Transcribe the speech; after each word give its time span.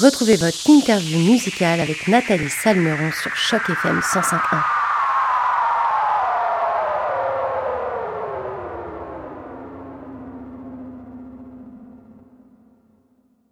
Retrouvez 0.00 0.36
votre 0.36 0.70
interview 0.70 1.18
musicale 1.18 1.78
avec 1.78 2.08
Nathalie 2.08 2.48
Salmeron 2.48 3.10
sur 3.12 3.36
Choc 3.36 3.68
FM 3.68 4.00
105.1. 4.00 4.62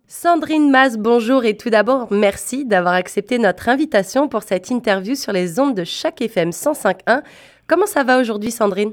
Sandrine 0.06 0.70
Mas, 0.70 0.96
bonjour 0.96 1.44
et 1.44 1.54
tout 1.54 1.68
d'abord 1.68 2.10
merci 2.10 2.64
d'avoir 2.64 2.94
accepté 2.94 3.38
notre 3.38 3.68
invitation 3.68 4.26
pour 4.26 4.42
cette 4.42 4.70
interview 4.70 5.16
sur 5.16 5.32
les 5.32 5.60
ondes 5.60 5.74
de 5.74 5.84
Choc 5.84 6.22
FM 6.22 6.48
105.1. 6.48 7.24
Comment 7.66 7.86
ça 7.86 8.04
va 8.04 8.18
aujourd'hui 8.18 8.52
Sandrine? 8.52 8.92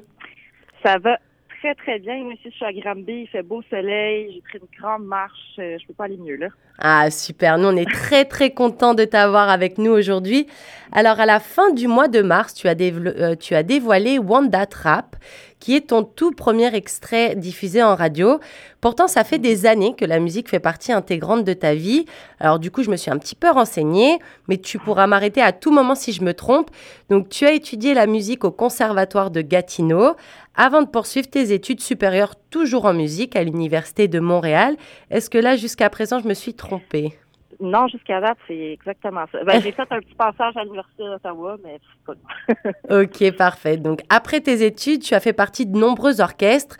Ça 0.84 0.98
va 0.98 1.20
très, 1.66 1.76
très 1.76 2.00
bien. 2.00 2.24
Moi 2.24 2.34
aussi, 2.34 2.44
je 2.46 2.50
suis 2.52 2.66
à 2.66 2.74
Granby. 2.74 3.22
Il 3.22 3.28
fait 3.28 3.42
beau 3.42 3.62
soleil. 3.70 4.32
J'ai 4.34 4.42
pris 4.42 4.60
une 4.60 4.80
grande 4.80 5.06
marche. 5.06 5.56
Euh, 5.60 5.78
je 5.82 5.88
peux 5.88 5.94
pas 5.94 6.06
aller 6.06 6.18
mieux, 6.18 6.36
là. 6.36 6.48
Ah, 6.78 7.10
super. 7.10 7.58
Nous, 7.58 7.68
on 7.68 7.76
est 7.76 7.90
très, 7.90 8.26
très 8.26 8.52
contents 8.52 8.94
de 8.94 9.06
t'avoir 9.06 9.50
avec 9.50 9.78
nous 9.78 9.92
aujourd'hui. 9.92 10.48
Alors, 10.92 11.20
à 11.20 11.26
la 11.26 11.40
fin 11.40 11.72
du 11.72 11.88
mois 11.88 12.08
de 12.08 12.22
mars, 12.22 12.54
tu 12.54 12.68
as, 12.68 12.76
euh, 12.80 13.36
tu 13.36 13.56
as 13.56 13.64
dévoilé 13.64 14.20
Wanda 14.20 14.66
Trap, 14.66 15.16
qui 15.66 15.76
est 15.76 15.88
ton 15.88 16.04
tout 16.04 16.30
premier 16.30 16.76
extrait 16.76 17.36
diffusé 17.36 17.82
en 17.82 17.96
radio. 17.96 18.40
Pourtant, 18.82 19.08
ça 19.08 19.24
fait 19.24 19.40
des 19.40 19.66
années 19.66 19.96
que 19.96 20.06
la 20.06 20.20
musique 20.20 20.48
fait 20.48 20.60
partie 20.60 20.92
intégrante 20.92 21.44
de 21.44 21.54
ta 21.54 21.74
vie. 21.74 22.06
Alors 22.40 22.60
du 22.60 22.70
coup, 22.70 22.84
je 22.84 22.92
me 22.92 22.96
suis 22.96 23.10
un 23.10 23.18
petit 23.18 23.34
peu 23.34 23.50
renseignée, 23.50 24.20
mais 24.48 24.60
tu 24.60 24.78
pourras 24.78 25.08
m'arrêter 25.08 25.42
à 25.42 25.54
tout 25.54 25.72
moment 25.72 25.96
si 25.96 26.12
je 26.12 26.22
me 26.22 26.36
trompe. 26.36 26.70
Donc 27.10 27.30
tu 27.30 27.48
as 27.48 27.52
étudié 27.52 27.96
la 27.96 28.06
musique 28.06 28.44
au 28.44 28.52
Conservatoire 28.52 29.32
de 29.32 29.42
Gatineau 29.42 30.16
avant 30.54 30.84
de 30.84 30.88
poursuivre 30.88 31.28
tes 31.28 31.52
études 31.52 31.82
supérieures 31.82 32.36
toujours 32.52 32.86
en 32.86 32.94
musique 32.94 33.36
à 33.36 33.44
l'Université 33.44 34.08
de 34.08 34.20
Montréal. 34.20 34.78
Est-ce 35.10 35.32
que 35.32 35.40
là, 35.40 35.56
jusqu'à 35.56 35.90
présent, 35.90 36.20
je 36.20 36.28
me 36.28 36.36
suis 36.36 36.54
trompée? 36.54 37.18
Non, 37.60 37.88
jusqu'à 37.88 38.22
date, 38.22 38.38
c'est 38.48 38.74
exactement 38.74 39.26
ça. 39.32 39.44
Ben, 39.44 39.62
j'ai 39.64 39.72
fait 39.72 39.84
un 39.90 40.00
petit 40.00 40.16
passage 40.16 40.56
à 40.58 40.64
l'Université 40.64 41.04
d'Ottawa, 41.04 41.58
mais 41.64 41.80
c'est 42.06 42.92
OK, 43.30 43.38
parfait. 43.38 43.78
Donc, 43.78 44.02
après 44.10 44.42
tes 44.42 44.66
études, 44.66 45.02
tu 45.02 45.14
as 45.14 45.20
fait 45.20 45.34
partie 45.34 45.66
de 45.66 45.78
nombreux 45.78 46.22
orchestres 46.22 46.78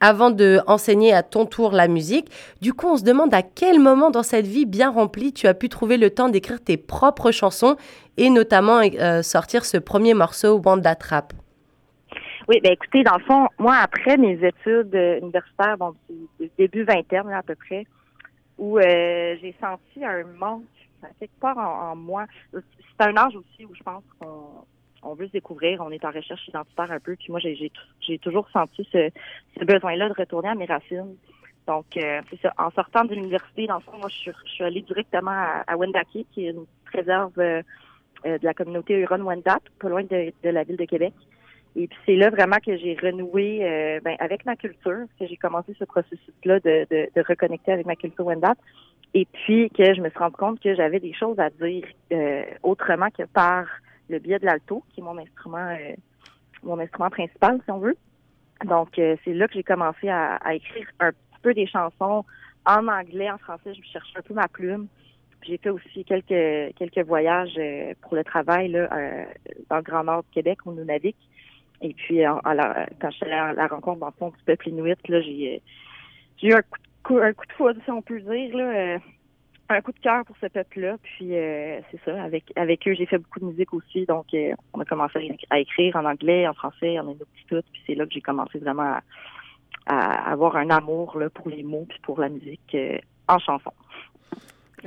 avant 0.00 0.30
de 0.30 0.60
enseigner 0.66 1.12
à 1.12 1.22
ton 1.22 1.46
tour 1.46 1.72
la 1.72 1.88
musique. 1.88 2.30
Du 2.60 2.74
coup, 2.74 2.86
on 2.88 2.96
se 2.96 3.04
demande 3.04 3.32
à 3.32 3.42
quel 3.42 3.80
moment 3.80 4.10
dans 4.10 4.22
cette 4.22 4.46
vie 4.46 4.66
bien 4.66 4.90
remplie 4.90 5.32
tu 5.32 5.46
as 5.46 5.54
pu 5.54 5.68
trouver 5.68 5.96
le 5.96 6.10
temps 6.10 6.28
d'écrire 6.28 6.62
tes 6.62 6.76
propres 6.76 7.30
chansons 7.30 7.76
et 8.18 8.28
notamment 8.30 8.80
euh, 8.80 9.22
sortir 9.22 9.64
ce 9.64 9.78
premier 9.78 10.14
morceau 10.14 10.60
Wanda 10.62 10.94
Trap. 10.94 11.32
Oui, 12.48 12.60
ben 12.62 12.72
écoutez, 12.72 13.02
dans 13.02 13.16
le 13.16 13.24
fond, 13.24 13.48
moi, 13.58 13.74
après 13.82 14.16
mes 14.16 14.34
études 14.34 14.94
universitaires, 14.94 15.76
bon, 15.78 15.94
début 16.58 16.84
vingtaine 16.84 17.28
à 17.30 17.42
peu 17.42 17.56
près, 17.56 17.86
où 18.58 18.78
euh, 18.78 19.36
j'ai 19.40 19.54
senti 19.60 20.04
un 20.04 20.24
manque, 20.24 20.64
quelque 21.18 21.38
part 21.40 21.58
en, 21.58 21.96
moi. 21.96 22.26
C'est 22.52 23.04
un 23.04 23.16
âge 23.16 23.36
aussi 23.36 23.64
où 23.64 23.74
je 23.74 23.82
pense 23.82 24.04
qu'on 24.18 24.64
on 25.02 25.14
veut 25.14 25.26
se 25.26 25.32
découvrir, 25.32 25.80
on 25.80 25.90
est 25.90 26.04
en 26.04 26.10
recherche 26.10 26.48
identitaire 26.48 26.90
un 26.90 27.00
peu. 27.00 27.16
Puis 27.16 27.30
moi, 27.30 27.38
j'ai 27.40 27.70
j'ai 28.00 28.18
toujours 28.18 28.48
senti 28.50 28.88
ce, 28.90 29.10
ce 29.58 29.64
besoin-là 29.64 30.08
de 30.08 30.14
retourner 30.14 30.48
à 30.48 30.54
mes 30.54 30.66
racines. 30.66 31.16
Donc, 31.66 31.96
euh, 31.96 32.20
c'est 32.30 32.40
ça. 32.40 32.52
En 32.58 32.70
sortant 32.70 33.04
de 33.04 33.14
l'université, 33.14 33.66
dans 33.66 33.76
le 33.76 33.80
fond, 33.80 33.98
moi, 33.98 34.08
je 34.08 34.16
suis, 34.16 34.30
je 34.44 34.50
suis 34.50 34.64
allée 34.64 34.82
directement 34.82 35.32
à, 35.32 35.64
à 35.66 35.76
Wendake, 35.76 36.26
qui 36.32 36.46
est 36.46 36.50
une 36.50 36.66
réserve 36.92 37.38
euh, 37.38 37.62
de 38.24 38.44
la 38.44 38.54
communauté 38.54 38.94
Huron-Wendat, 38.94 39.60
pas 39.78 39.88
loin 39.88 40.02
de, 40.02 40.32
de, 40.42 40.50
la 40.50 40.64
ville 40.64 40.76
de 40.76 40.84
Québec. 40.84 41.12
Et 41.76 41.88
puis 41.88 41.98
c'est 42.06 42.16
là 42.16 42.30
vraiment 42.30 42.56
que 42.64 42.74
j'ai 42.78 42.96
renoué 43.00 43.60
euh, 43.62 44.00
ben, 44.00 44.16
avec 44.18 44.46
ma 44.46 44.56
culture, 44.56 45.04
que 45.20 45.26
j'ai 45.26 45.36
commencé 45.36 45.74
ce 45.78 45.84
processus-là 45.84 46.58
de, 46.60 46.86
de, 46.90 47.08
de, 47.14 47.24
reconnecter 47.28 47.70
avec 47.70 47.84
ma 47.84 47.96
culture 47.96 48.24
Wendat. 48.24 48.54
Et 49.12 49.26
puis 49.30 49.68
que 49.70 49.94
je 49.94 50.00
me 50.00 50.08
suis 50.08 50.18
rendu 50.18 50.36
compte 50.36 50.58
que 50.58 50.74
j'avais 50.74 51.00
des 51.00 51.12
choses 51.12 51.38
à 51.38 51.50
dire 51.50 51.84
euh, 52.12 52.44
autrement 52.62 53.08
que 53.10 53.24
par 53.24 53.66
le 54.08 54.18
biais 54.18 54.38
de 54.38 54.46
l'alto, 54.46 54.84
qui 54.90 55.00
est 55.00 55.02
mon 55.02 55.18
instrument, 55.18 55.68
euh, 55.68 55.94
mon 56.62 56.78
instrument 56.78 57.10
principal, 57.10 57.60
si 57.62 57.70
on 57.70 57.78
veut. 57.78 57.96
Donc 58.64 58.88
c'est 58.94 59.34
là 59.34 59.46
que 59.46 59.54
j'ai 59.54 59.62
commencé 59.62 60.08
à, 60.08 60.36
à, 60.36 60.54
écrire 60.54 60.88
un 60.98 61.10
petit 61.10 61.40
peu 61.42 61.52
des 61.52 61.66
chansons 61.66 62.24
en 62.64 62.88
anglais, 62.88 63.30
en 63.30 63.36
français. 63.36 63.74
Je 63.74 63.82
cherchais 63.82 64.18
un 64.18 64.22
peu 64.22 64.32
ma 64.32 64.48
plume. 64.48 64.86
J'ai 65.42 65.58
fait 65.58 65.68
aussi 65.68 66.06
quelques 66.06 66.74
quelques 66.76 67.06
voyages 67.06 67.60
pour 68.00 68.16
le 68.16 68.24
travail 68.24 68.68
là, 68.68 68.88
dans 69.68 69.76
le 69.76 69.82
Grand 69.82 70.04
Nord 70.04 70.22
du 70.22 70.30
Québec, 70.30 70.60
au 70.64 70.72
Nunavik. 70.72 71.16
Et 71.82 71.94
puis, 71.94 72.22
quand 72.22 73.10
je 73.10 73.16
suis 73.16 73.24
allée 73.26 73.34
à 73.34 73.52
la 73.52 73.66
rencontre 73.66 74.00
dans 74.00 74.06
le 74.06 74.12
fond 74.18 74.30
du 74.30 74.42
peuple 74.44 74.68
inuit, 74.68 74.96
là, 75.08 75.20
j'ai, 75.20 75.62
j'ai 76.38 76.48
eu 76.48 76.54
un 76.54 76.62
coup, 76.62 77.14
de, 77.14 77.20
un 77.20 77.32
coup 77.32 77.46
de 77.46 77.52
foudre, 77.52 77.80
si 77.84 77.90
on 77.90 78.02
peut 78.02 78.20
dire, 78.20 78.56
là, 78.56 78.64
euh, 78.64 78.98
un 79.68 79.80
coup 79.80 79.92
de 79.92 79.98
cœur 79.98 80.24
pour 80.24 80.36
ce 80.40 80.46
peuple-là. 80.46 80.96
Puis, 81.02 81.36
euh, 81.36 81.80
c'est 81.90 82.00
ça, 82.04 82.22
avec, 82.22 82.44
avec 82.56 82.86
eux, 82.86 82.94
j'ai 82.94 83.06
fait 83.06 83.18
beaucoup 83.18 83.40
de 83.40 83.46
musique 83.46 83.72
aussi. 83.74 84.06
Donc, 84.06 84.26
euh, 84.34 84.52
on 84.72 84.80
a 84.80 84.84
commencé 84.84 85.36
à 85.50 85.58
écrire 85.58 85.96
en 85.96 86.04
anglais, 86.04 86.46
en 86.46 86.54
français, 86.54 86.98
en 86.98 87.08
inuit, 87.08 87.24
tout. 87.48 87.62
Puis, 87.72 87.82
c'est 87.86 87.94
là 87.94 88.06
que 88.06 88.12
j'ai 88.12 88.20
commencé 88.20 88.58
vraiment 88.58 88.82
à, 88.82 89.02
à, 89.86 90.30
avoir 90.32 90.56
un 90.56 90.70
amour 90.70 91.18
là, 91.18 91.30
pour 91.30 91.48
les 91.48 91.62
mots 91.62 91.86
puis 91.88 91.98
pour 92.02 92.20
la 92.20 92.28
musique 92.28 92.76
en 93.28 93.38
chanson. 93.38 93.72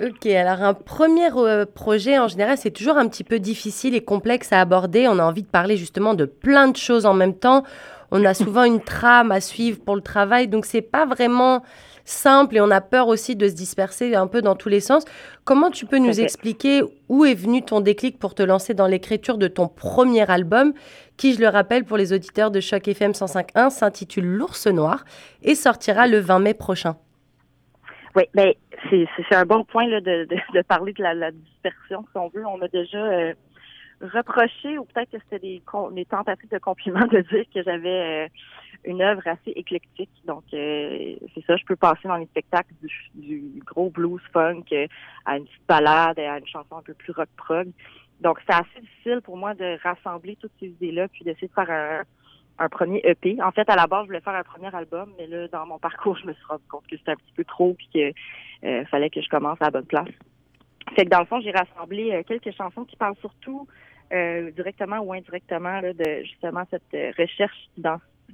Ok, 0.02 0.28
alors 0.28 0.62
un 0.62 0.74
premier 0.74 1.30
euh, 1.36 1.66
projet, 1.66 2.18
en 2.18 2.30
général, 2.30 2.58
c'est 2.58 2.72
toujours 2.72 2.98
un 2.98 3.10
petit 3.10 3.26
peu 3.26 3.38
difficile 3.38 3.96
et 3.96 4.02
complexe 4.02 4.54
à 4.54 4.62
aborder. 4.62 5.10
On 5.10 5.20
a 5.20 5.24
envie 5.24 5.44
de 5.44 5.48
parler 5.48 5.76
justement 5.76 6.14
de 6.14 6.24
plein 6.24 6.70
de 6.70 6.78
choses 6.78 7.06
en 7.06 7.14
même 7.14 7.34
temps. 7.34 7.64
On 8.12 8.24
a 8.24 8.34
souvent 8.34 8.64
une 8.64 8.80
trame 8.80 9.32
à 9.32 9.42
suivre 9.42 9.80
pour 9.80 9.96
le 9.96 10.02
travail, 10.02 10.48
donc 10.48 10.66
c'est 10.66 10.82
pas 10.82 11.06
vraiment 11.06 11.64
simple 12.06 12.56
et 12.56 12.62
on 12.62 12.72
a 12.72 12.80
peur 12.80 13.08
aussi 13.08 13.36
de 13.36 13.48
se 13.48 13.54
disperser 13.54 14.16
un 14.16 14.28
peu 14.28 14.42
dans 14.42 14.56
tous 14.56 14.70
les 14.70 14.80
sens. 14.80 15.04
Comment 15.44 15.70
tu 15.70 15.86
peux 15.86 16.00
nous 16.00 16.22
expliquer 16.22 16.82
où 17.10 17.26
est 17.26 17.36
venu 17.36 17.62
ton 17.62 17.82
déclic 17.82 18.18
pour 18.18 18.36
te 18.36 18.42
lancer 18.42 18.74
dans 18.74 18.88
l'écriture 18.88 19.38
de 19.38 19.50
ton 19.50 19.68
premier 19.68 20.30
album, 20.32 20.74
qui, 21.18 21.34
je 21.34 21.42
le 21.42 21.50
rappelle 21.50 21.84
pour 21.84 21.98
les 21.98 22.14
auditeurs 22.14 22.52
de 22.52 22.62
Choc 22.62 22.88
FM 22.88 23.12
105.1, 23.12 23.70
s'intitule 23.70 24.26
L'ours 24.26 24.66
noir 24.68 25.04
et 25.44 25.56
sortira 25.56 26.08
le 26.08 26.20
20 26.20 26.40
mai 26.40 26.54
prochain? 26.54 26.96
Oui, 28.16 28.24
ben, 28.34 28.54
c'est 28.90 29.36
un 29.36 29.46
bon 29.46 29.64
point 29.64 29.88
là, 29.88 30.02
de, 30.02 30.26
de, 30.26 30.38
de 30.54 30.62
parler 30.62 30.94
de 30.94 31.04
la, 31.04 31.14
la, 31.14 31.32
dispersion, 31.32 32.06
si 32.12 32.18
on 32.18 32.30
veut. 32.30 32.46
On 32.46 32.62
a 32.62 32.68
déjà 32.68 32.98
euh, 32.98 33.34
reproché, 34.02 34.78
ou 34.78 34.86
peut-être 34.86 35.12
que 35.12 35.18
c'était 35.24 35.40
des, 35.40 35.62
des 35.92 36.06
tentatives 36.06 36.50
de 36.50 36.58
compliment 36.58 37.06
de 37.06 37.22
dire 37.22 37.46
que 37.54 37.62
j'avais 37.64 38.26
euh, 38.26 38.28
une 38.86 39.02
œuvre 39.02 39.28
assez 39.28 39.52
éclectique. 39.52 40.10
Donc, 40.26 40.44
euh, 40.54 41.16
c'est 41.36 41.46
ça, 41.46 41.56
je 41.56 41.66
peux 41.66 41.76
passer 41.76 42.08
dans 42.08 42.18
les 42.18 42.26
spectacles 42.26 42.74
du, 42.82 42.92
du 43.16 43.64
gros 43.66 43.90
blues 43.90 44.22
funk 44.34 44.66
à 45.26 45.38
une 45.38 45.46
petite 45.46 45.68
balade, 45.68 46.20
à 46.20 46.40
une 46.40 46.48
chanson 46.48 46.78
un 46.78 46.82
peu 46.82 46.94
plus 46.94 47.12
rock 47.12 47.30
prog. 47.38 47.70
Donc, 48.22 48.40
c'est 48.46 48.56
assez 48.56 48.82
difficile 48.82 49.22
pour 49.22 49.38
moi 49.38 49.54
de 49.54 49.78
rassembler 49.84 50.36
toutes 50.36 50.52
ces 50.60 50.68
idées-là, 50.68 51.08
puis 51.08 51.24
d'essayer 51.24 51.48
de 51.48 51.54
faire 51.54 51.70
un 51.70 52.04
un 52.60 52.70
premier 52.70 53.02
EP. 53.04 53.42
En 53.42 53.52
fait, 53.52 53.70
à 53.70 53.76
la 53.76 53.88
base, 53.88 54.04
je 54.04 54.08
voulais 54.08 54.22
faire 54.22 54.36
un 54.36 54.44
premier 54.44 54.74
album, 54.76 55.12
mais 55.18 55.28
là, 55.28 55.48
dans 55.48 55.66
mon 55.66 55.80
parcours, 55.80 56.18
je 56.18 56.28
me 56.28 56.34
suis 56.34 56.46
rendu 56.46 56.64
compte 56.70 56.86
que 56.88 56.98
c'était 56.98 57.12
un 57.12 57.16
petit 57.16 57.34
peu 57.36 57.46
trop 57.46 57.74
puis 57.74 57.88
qu'il 57.88 58.14
euh, 58.66 58.86
fallait 58.86 59.10
que 59.10 59.22
je 59.22 59.30
commence 59.30 59.58
à 59.62 59.66
la 59.66 59.72
bonne 59.72 59.86
place. 59.86 60.10
Fait 60.96 61.06
que 61.06 61.10
dans 61.10 61.20
le 61.20 61.26
fond, 61.26 61.40
j'ai 61.40 61.52
rassemblé 61.52 62.12
euh, 62.12 62.24
quelques 62.24 62.52
chansons 62.56 62.84
qui 62.84 62.98
parlent 62.98 63.16
surtout 63.22 63.68
euh, 64.12 64.52
directement 64.52 65.00
ou 65.00 65.14
indirectement 65.14 65.80
là, 65.80 65.94
de 65.94 66.24
justement 66.24 66.64
cette 66.70 67.16
recherche 67.18 67.70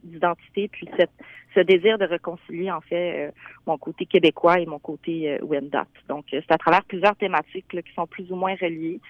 d'identité 0.04 0.70
puis 0.70 0.90
cette, 0.98 1.12
ce 1.54 1.60
désir 1.60 1.98
de 1.98 2.06
réconcilier 2.06 2.72
en 2.72 2.82
fait 2.82 3.34
mon 3.68 3.78
côté 3.78 4.06
québécois 4.06 4.60
et 4.60 4.66
mon 4.66 4.80
côté 4.80 5.38
Wendat. 5.42 5.88
Donc 6.08 6.26
c'est 6.30 6.52
à 6.52 6.58
travers 6.58 6.84
plusieurs 6.86 7.16
thématiques 7.18 7.68
qui 7.68 7.94
sont 7.94 8.08
plus 8.08 8.32
ou 8.32 8.36
moins 8.36 8.56
reliées, 8.56 9.02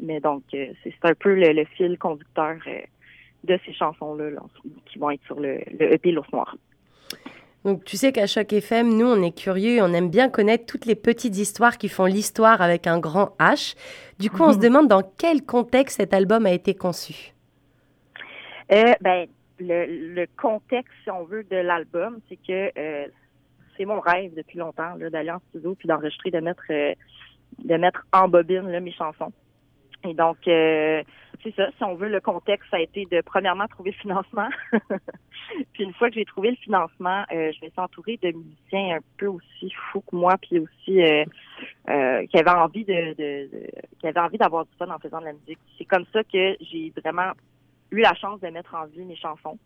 mais 0.00 0.20
donc 0.20 0.44
c'est 0.50 0.94
un 1.02 1.14
peu 1.14 1.34
le, 1.34 1.64
fil 1.76 1.98
conducteur 1.98 2.56
de 3.44 3.58
ces 3.64 3.72
chansons-là 3.72 4.30
qui 4.86 4.98
vont 4.98 5.10
être 5.10 5.24
sur 5.24 5.38
le, 5.38 5.60
le 5.78 5.94
EP 5.94 6.12
L'ours 6.12 6.30
noir. 6.32 6.56
Donc 7.64 7.84
tu 7.84 7.96
sais 7.96 8.12
qu'à 8.12 8.26
Choc 8.26 8.52
FM, 8.52 8.94
nous, 8.94 9.06
on 9.06 9.22
est 9.22 9.34
curieux 9.36 9.76
et 9.76 9.82
on 9.82 9.92
aime 9.94 10.10
bien 10.10 10.28
connaître 10.28 10.66
toutes 10.66 10.84
les 10.84 10.94
petites 10.94 11.38
histoires 11.38 11.78
qui 11.78 11.88
font 11.88 12.04
l'histoire 12.04 12.60
avec 12.60 12.86
un 12.86 12.98
grand 12.98 13.34
H. 13.38 13.74
Du 14.18 14.28
coup, 14.28 14.42
on 14.42 14.52
se 14.52 14.58
demande 14.58 14.86
dans 14.86 15.02
quel 15.16 15.42
contexte 15.42 15.96
cet 15.96 16.12
album 16.12 16.44
a 16.44 16.52
été 16.52 16.74
conçu. 16.74 17.32
Euh, 18.70 18.92
ben, 19.00 19.26
le, 19.58 20.26
contexte, 20.36 20.92
si 21.04 21.10
on 21.10 21.24
veut, 21.24 21.44
de 21.44 21.56
l'album, 21.56 22.18
c'est 22.28 22.36
que 22.36 22.70
euh, 22.78 23.06
c'est 23.76 23.86
mon 23.86 24.00
rêve 24.00 24.34
depuis 24.34 24.58
longtemps 24.58 24.96
d'aller 24.98 25.30
en 25.30 25.40
studio 25.48 25.74
puis 25.74 25.88
d'enregistrer, 25.88 26.30
de 26.30 26.40
mettre, 26.40 26.64
euh, 26.70 26.92
de 27.64 27.76
mettre 27.76 28.06
en 28.12 28.28
bobine 28.28 28.78
mes 28.80 28.92
chansons. 28.92 29.32
Et 30.04 30.14
donc, 30.14 30.36
euh, 30.46 31.02
c'est 31.42 31.54
ça, 31.54 31.68
si 31.76 31.84
on 31.84 31.94
veut, 31.94 32.08
le 32.08 32.20
contexte, 32.20 32.70
ça 32.70 32.78
a 32.78 32.80
été 32.80 33.06
de, 33.10 33.20
premièrement, 33.20 33.66
trouver 33.66 33.90
le 33.90 33.96
financement. 33.96 34.48
puis 35.72 35.84
une 35.84 35.92
fois 35.94 36.08
que 36.08 36.14
j'ai 36.14 36.24
trouvé 36.24 36.50
le 36.50 36.56
financement, 36.56 37.24
euh, 37.32 37.52
je 37.52 37.60
vais 37.60 37.72
s'entourer 37.76 38.18
de 38.22 38.32
musiciens 38.32 38.96
un 38.96 39.00
peu 39.18 39.26
aussi 39.26 39.70
fous 39.90 40.02
que 40.02 40.16
moi, 40.16 40.36
puis 40.40 40.58
aussi 40.58 41.02
euh, 41.02 41.24
euh, 41.90 42.26
qui 42.26 42.38
avaient 42.38 42.50
envie 42.50 42.84
de, 42.84 43.14
de, 43.14 43.50
qui 43.98 44.06
avaient 44.06 44.20
envie 44.20 44.38
d'avoir 44.38 44.64
du 44.64 44.72
fun 44.78 44.88
en 44.88 44.98
faisant 44.98 45.20
de 45.20 45.26
la 45.26 45.32
musique. 45.32 45.58
C'est 45.78 45.84
comme 45.84 46.06
ça 46.12 46.22
que 46.24 46.56
j'ai 46.60 46.92
vraiment 46.96 47.32
eu 47.90 48.00
la 48.00 48.14
chance 48.14 48.40
de 48.40 48.48
mettre 48.48 48.74
en 48.74 48.86
vie 48.86 49.04
mes 49.04 49.16
chansons. 49.16 49.58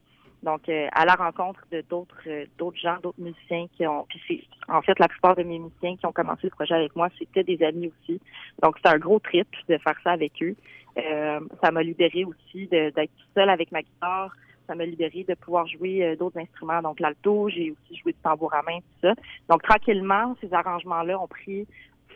Donc, 0.43 0.69
euh, 0.69 0.87
à 0.93 1.05
la 1.05 1.15
rencontre 1.15 1.61
de 1.73 1.83
d'autres 1.89 2.23
euh, 2.29 2.47
d'autres 2.59 2.79
gens, 2.79 2.97
d'autres 3.03 3.21
musiciens 3.21 3.67
qui 3.77 3.87
ont. 3.87 4.07
Puis 4.09 4.21
c'est 4.29 4.73
en 4.73 4.83
fait 4.83 4.99
la 4.99 5.09
plupart 5.09 5.35
de 5.35 5.43
mes 5.43 5.59
musiciens 5.59 5.97
qui 5.97 6.07
ont 6.07 6.13
commencé 6.13 6.43
le 6.45 6.51
projet 6.51 6.75
avec 6.75 6.95
moi, 6.95 7.09
c'était 7.19 7.43
des 7.43 7.63
amis 7.65 7.89
aussi. 7.89 8.21
Donc, 8.63 8.77
c'est 8.83 8.91
un 8.91 8.99
gros 8.99 9.19
trip 9.19 9.49
de 9.69 9.79
faire 9.79 9.97
ça 10.05 10.13
avec 10.13 10.33
eux. 10.43 10.55
Euh, 10.99 11.41
ça 11.63 11.71
m'a 11.73 11.83
libéré 11.83 12.25
aussi 12.25 12.67
d'être 12.69 13.11
seule 13.35 13.51
avec 13.51 13.73
ma 13.73 13.83
guitare. 13.83 14.33
Ça 14.69 14.75
m'a 14.75 14.85
libéré 14.85 15.25
de 15.25 15.35
pouvoir 15.35 15.67
jouer 15.67 16.15
d'autres 16.17 16.39
instruments, 16.39 16.83
donc 16.83 17.01
l'alto, 17.01 17.49
j'ai 17.49 17.71
aussi 17.71 17.99
joué 17.99 18.13
du 18.13 18.19
tambour 18.19 18.53
à 18.53 18.61
main, 18.61 18.81
tout 18.81 19.09
ça. 19.09 19.15
Donc, 19.49 19.63
tranquillement, 19.63 20.37
ces 20.43 20.53
arrangements-là 20.53 21.19
ont 21.19 21.27
pris 21.27 21.67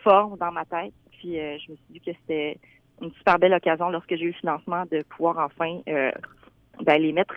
forme 0.03 0.37
dans 0.37 0.51
ma 0.51 0.63
tête. 0.63 0.93
Puis, 1.13 1.33
je 1.33 1.71
me 1.71 1.75
suis 1.75 1.85
dit 1.89 1.99
que 1.99 2.11
c'était 2.11 2.59
une 3.01 3.11
super 3.13 3.39
belle 3.39 3.55
occasion 3.55 3.89
lorsque 3.89 4.15
j'ai 4.15 4.25
eu 4.25 4.27
le 4.27 4.33
financement 4.33 4.83
de 4.91 5.01
pouvoir 5.01 5.39
enfin 5.39 5.81
ben, 5.87 7.01
les 7.01 7.11
mettre 7.11 7.33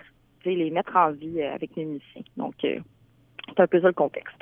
les 0.55 0.71
mettre 0.71 0.97
en 0.97 1.11
vie 1.11 1.41
euh, 1.41 1.55
avec 1.55 1.77
mes 1.77 1.85
musiciens. 1.85 2.23
Donc, 2.37 2.55
euh, 2.65 2.79
c'est 3.49 3.61
un 3.61 3.67
peu 3.67 3.81
ça 3.81 3.89
le 3.89 3.93
contexte. 3.93 4.37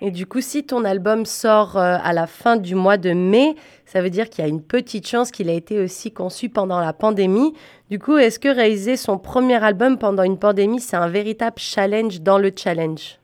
Et 0.00 0.10
du 0.10 0.26
coup, 0.26 0.40
si 0.40 0.66
ton 0.66 0.84
album 0.84 1.24
sort 1.24 1.76
euh, 1.76 1.96
à 2.02 2.12
la 2.12 2.26
fin 2.26 2.56
du 2.56 2.74
mois 2.74 2.96
de 2.96 3.12
mai, 3.12 3.54
ça 3.84 4.02
veut 4.02 4.10
dire 4.10 4.28
qu'il 4.28 4.44
y 4.44 4.46
a 4.46 4.50
une 4.50 4.62
petite 4.62 5.06
chance 5.06 5.30
qu'il 5.30 5.48
a 5.48 5.52
été 5.52 5.78
aussi 5.78 6.12
conçu 6.12 6.48
pendant 6.48 6.80
la 6.80 6.92
pandémie. 6.92 7.54
Du 7.88 8.00
coup, 8.00 8.16
est-ce 8.16 8.40
que 8.40 8.48
réaliser 8.48 8.96
son 8.96 9.18
premier 9.18 9.62
album 9.62 9.98
pendant 9.98 10.24
une 10.24 10.38
pandémie, 10.38 10.80
c'est 10.80 10.96
un 10.96 11.08
véritable 11.08 11.58
challenge 11.58 12.20
dans 12.20 12.38
le 12.38 12.50
challenge? 12.56 13.18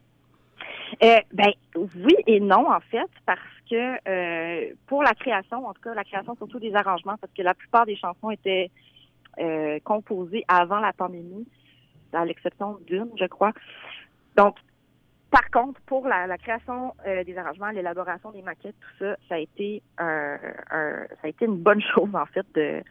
ben 1.00 1.52
oui 1.76 2.14
et 2.26 2.40
non 2.40 2.68
en 2.68 2.80
fait 2.90 3.06
parce 3.24 3.38
que 3.70 4.74
pour 4.86 5.04
la 5.04 5.14
création, 5.14 5.64
en 5.64 5.72
tout 5.72 5.82
cas 5.82 5.94
la 5.94 6.02
création 6.02 6.34
surtout 6.34 6.58
des 6.58 6.74
arrangements, 6.74 7.16
parce 7.20 7.32
que 7.32 7.42
la 7.42 7.54
plupart 7.54 7.86
des 7.86 7.94
chansons 7.94 8.30
étaient 8.30 8.70
composées 9.84 10.44
avant 10.48 10.80
la 10.80 10.92
pandémie 10.92 11.46
à 12.12 12.24
l'exception 12.24 12.78
d'une, 12.86 13.08
je 13.18 13.26
crois. 13.26 13.52
Donc, 14.36 14.56
par 15.30 15.50
contre, 15.50 15.80
pour 15.82 16.06
la, 16.08 16.38
création 16.38 16.94
euh, 17.06 17.22
des 17.22 17.36
arrangements, 17.36 17.68
l'élaboration 17.68 18.30
des 18.30 18.40
maquettes, 18.40 18.76
tout 18.80 19.04
ça, 19.04 19.16
ça 19.28 19.34
a 19.34 19.38
été 19.38 19.82
un, 19.98 20.38
ça 20.70 21.24
a 21.24 21.28
été 21.28 21.44
une 21.44 21.58
bonne 21.58 21.82
chose 21.94 22.14
en 22.14 22.24
fait 22.26 22.46
de, 22.54 22.82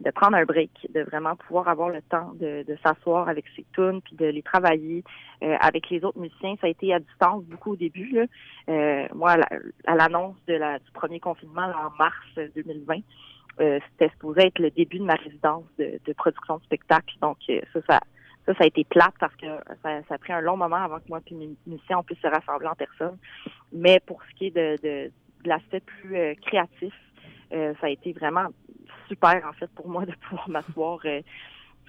de 0.00 0.10
prendre 0.10 0.36
un 0.36 0.44
break, 0.44 0.88
de 0.92 1.02
vraiment 1.02 1.36
pouvoir 1.36 1.68
avoir 1.68 1.90
le 1.90 2.02
temps 2.02 2.32
de, 2.34 2.64
s'asseoir 2.82 3.28
avec 3.28 3.44
ses 3.54 3.64
tunes 3.74 4.00
puis 4.02 4.16
de 4.16 4.26
les 4.26 4.42
travailler 4.42 5.04
euh, 5.42 5.56
avec 5.60 5.88
les 5.88 6.04
autres 6.04 6.18
musiciens. 6.18 6.56
Ça 6.60 6.66
a 6.66 6.70
été 6.70 6.92
à 6.92 6.98
distance 6.98 7.44
beaucoup 7.44 7.72
au 7.72 7.76
début. 7.76 8.10
Là. 8.10 8.24
Euh, 8.68 9.06
moi, 9.14 9.36
à 9.86 9.94
l'annonce 9.94 10.36
la, 10.48 10.80
du 10.80 10.90
premier 10.92 11.20
confinement 11.20 11.68
en 11.68 11.96
mars 11.96 12.50
2020, 12.56 12.96
c'était 13.56 14.10
supposé 14.10 14.46
être 14.46 14.58
le 14.58 14.72
début 14.72 14.98
de 14.98 15.04
ma 15.04 15.14
résidence 15.14 15.62
de, 15.78 16.00
de 16.04 16.12
production 16.12 16.56
de 16.56 16.64
spectacle. 16.64 17.14
Donc 17.20 17.36
ça, 17.72 17.80
ça 17.86 18.00
ça, 18.46 18.54
ça 18.54 18.64
a 18.64 18.66
été 18.66 18.84
plate 18.84 19.14
parce 19.18 19.34
que 19.36 19.46
ça, 19.82 20.02
ça 20.08 20.14
a 20.14 20.18
pris 20.18 20.32
un 20.32 20.40
long 20.40 20.56
moment 20.56 20.76
avant 20.76 20.98
que 20.98 21.08
moi 21.08 21.20
et 21.26 21.34
mes 21.34 21.80
on 21.90 22.02
puisse 22.02 22.20
se 22.20 22.26
rassembler 22.26 22.68
en 22.68 22.74
personne. 22.74 23.16
Mais 23.72 24.00
pour 24.00 24.20
ce 24.22 24.34
qui 24.36 24.46
est 24.46 24.50
de, 24.50 24.76
de, 24.82 25.10
l'aspect 25.44 25.80
plus 25.80 26.16
euh, 26.16 26.34
créatif, 26.46 26.94
euh, 27.52 27.74
ça 27.80 27.86
a 27.86 27.90
été 27.90 28.12
vraiment 28.12 28.48
super 29.08 29.46
en 29.46 29.52
fait 29.52 29.70
pour 29.74 29.88
moi 29.88 30.04
de 30.04 30.12
pouvoir 30.28 30.48
m'asseoir 30.48 30.98
euh, 31.04 31.20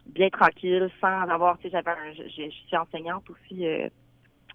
bien 0.05 0.29
tranquille, 0.29 0.89
sans 1.01 1.21
avoir, 1.21 1.57
tu 1.57 1.63
sais, 1.63 1.69
j'avais 1.71 1.91
un, 1.91 2.13
je, 2.13 2.49
suis 2.49 2.77
enseignante 2.77 3.27
aussi 3.29 3.65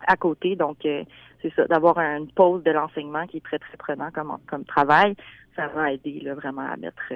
à 0.06 0.16
côté, 0.16 0.54
donc 0.54 0.78
c'est 0.82 1.54
ça, 1.56 1.66
d'avoir 1.66 1.98
une 1.98 2.30
pause 2.30 2.62
de 2.62 2.70
l'enseignement 2.70 3.26
qui 3.26 3.38
est 3.38 3.44
très 3.44 3.58
très 3.58 3.76
prenant 3.76 4.12
comme 4.12 4.38
comme 4.46 4.64
travail, 4.64 5.16
ça 5.56 5.68
m'a 5.74 5.92
aidé 5.92 6.20
là, 6.20 6.34
vraiment 6.34 6.62
à 6.62 6.76
mettre 6.76 7.12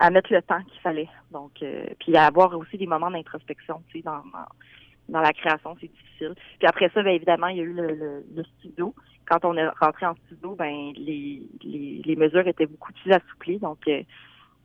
à 0.00 0.10
mettre 0.10 0.32
le 0.32 0.40
temps 0.40 0.62
qu'il 0.64 0.80
fallait. 0.80 1.08
Donc, 1.30 1.52
euh, 1.62 1.84
puis 2.00 2.16
à 2.16 2.24
avoir 2.24 2.56
aussi 2.56 2.78
des 2.78 2.86
moments 2.86 3.10
d'introspection, 3.10 3.82
tu 3.88 3.98
sais, 3.98 4.02
dans, 4.02 4.22
dans, 5.10 5.20
la 5.20 5.32
création, 5.34 5.76
c'est 5.78 5.92
difficile. 5.92 6.34
Puis 6.58 6.66
après 6.66 6.90
ça, 6.94 7.02
bien 7.02 7.12
évidemment, 7.12 7.48
il 7.48 7.58
y 7.58 7.60
a 7.60 7.64
eu 7.64 7.74
le, 7.74 8.24
le, 8.34 8.44
studio. 8.58 8.94
Quand 9.26 9.44
on 9.44 9.56
est 9.58 9.68
rentré 9.68 10.06
en 10.06 10.14
studio, 10.26 10.56
ben 10.56 10.92
les, 10.96 11.42
les, 11.62 12.00
les 12.02 12.16
mesures 12.16 12.48
étaient 12.48 12.66
beaucoup 12.66 12.92
plus 12.94 13.12
assouplies. 13.12 13.58
Donc, 13.58 13.86
euh, 13.88 14.02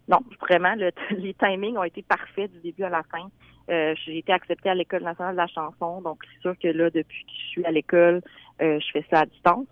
non, 0.07 0.19
vraiment, 0.39 0.73
le, 0.75 0.91
les 1.17 1.33
timings 1.33 1.77
ont 1.77 1.83
été 1.83 2.01
parfaits 2.01 2.51
du 2.53 2.59
début 2.59 2.83
à 2.83 2.89
la 2.89 3.03
fin. 3.03 3.29
Euh, 3.69 3.93
j'ai 4.05 4.19
été 4.19 4.31
acceptée 4.31 4.69
à 4.69 4.75
l'École 4.75 5.03
nationale 5.03 5.33
de 5.33 5.41
la 5.41 5.47
chanson, 5.47 6.01
donc 6.01 6.23
c'est 6.31 6.41
sûr 6.41 6.57
que 6.57 6.67
là, 6.69 6.89
depuis 6.91 7.25
que 7.25 7.31
je 7.31 7.47
suis 7.47 7.65
à 7.65 7.71
l'école, 7.71 8.21
euh, 8.61 8.79
je 8.79 8.91
fais 8.91 9.05
ça 9.09 9.21
à 9.21 9.25
distance 9.25 9.67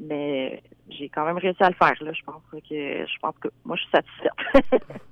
mais 0.00 0.62
j'ai 0.88 1.08
quand 1.08 1.24
même 1.24 1.38
réussi 1.38 1.62
à 1.62 1.68
le 1.68 1.74
faire. 1.74 1.94
Là. 2.00 2.12
Je 2.12 2.22
pense 2.24 2.42
que 2.52 2.58
je 2.68 3.18
pense 3.20 3.34
que 3.40 3.48
moi 3.64 3.76
je 3.76 3.82
suis 3.82 3.90
satisfaite. 3.90 4.82